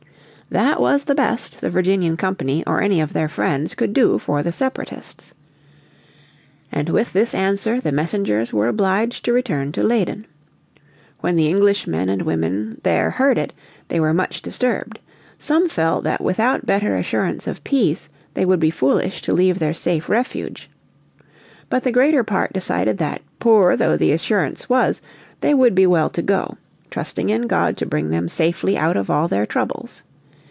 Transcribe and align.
That 0.53 0.81
was 0.81 1.05
the 1.05 1.15
best 1.15 1.61
the 1.61 1.69
Virginian 1.69 2.17
Company 2.17 2.61
or 2.67 2.81
any 2.81 2.99
of 2.99 3.13
their 3.13 3.29
friends 3.29 3.73
could 3.73 3.93
do 3.93 4.19
for 4.19 4.43
the 4.43 4.51
Separatists. 4.51 5.33
And 6.69 6.89
with 6.89 7.13
this 7.13 7.33
answer 7.33 7.79
the 7.79 7.93
messengers 7.93 8.51
were 8.51 8.67
obliged 8.67 9.23
to 9.23 9.31
return 9.31 9.71
to 9.71 9.81
Leyden. 9.81 10.27
When 11.21 11.37
the 11.37 11.47
English 11.47 11.87
men 11.87 12.09
and 12.09 12.23
women 12.23 12.81
there 12.83 13.11
heard 13.11 13.37
it 13.37 13.53
they 13.87 14.01
were 14.01 14.13
much 14.13 14.41
disturbed. 14.41 14.99
Some 15.39 15.69
felt 15.69 16.03
that 16.03 16.19
without 16.19 16.65
better 16.65 16.95
assurance 16.97 17.47
of 17.47 17.63
peace 17.63 18.09
they 18.33 18.43
would 18.43 18.59
be 18.59 18.71
foolish 18.71 19.21
to 19.21 19.33
leave 19.33 19.57
their 19.57 19.73
safe 19.73 20.09
refuge. 20.09 20.69
But 21.69 21.85
the 21.85 21.93
greater 21.93 22.25
part 22.25 22.51
decided 22.51 22.97
that 22.97 23.21
poor 23.39 23.77
though 23.77 23.95
the 23.95 24.11
assurance 24.11 24.67
was 24.67 25.01
they 25.39 25.53
would 25.53 25.75
be 25.75 25.87
well 25.87 26.09
to 26.09 26.21
go, 26.21 26.57
trusting 26.89 27.29
in 27.29 27.47
God 27.47 27.77
to 27.77 27.85
bring 27.85 28.09
them 28.09 28.27
safely 28.27 28.77
out 28.77 28.97
of 28.97 29.09
all 29.09 29.29
their 29.29 29.45
troubles. 29.45 30.03